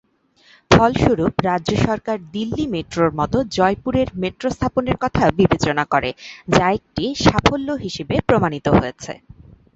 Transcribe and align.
ফলস্বরূপ, 0.71 1.33
রাজ্য 1.45 1.71
সরকার 1.87 2.17
দিল্লি 2.33 2.65
মেট্রোর 2.73 3.09
মতো 3.19 3.37
জয়পুরের 3.57 4.07
মেট্রো 4.21 4.47
স্থাপনের 4.55 4.97
কথা 5.03 5.23
বিবেচনা 5.39 5.83
করে, 5.93 6.09
যা 6.47 6.65
একটি 6.77 7.05
সাফল্য 7.25 7.67
হিসেবে 7.83 8.15
প্রমাণিত 8.29 8.67
হয়েছে। 8.77 9.13